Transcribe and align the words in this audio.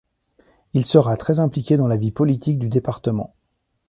Il 0.73 0.87
sera 0.87 1.15
très 1.15 1.39
impliqué 1.39 1.77
dans 1.77 1.87
la 1.87 1.95
vie 1.95 2.09
politique 2.09 2.57
du 2.57 2.69
département. 2.69 3.35